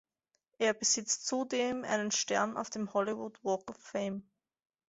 Er 0.57 0.73
besitzt 0.73 1.27
zudem 1.27 1.83
einen 1.83 2.09
Stern 2.09 2.57
auf 2.57 2.71
dem 2.71 2.91
Hollywood 2.91 3.37
Walk 3.43 3.69
of 3.69 3.77
Fame. 3.77 4.23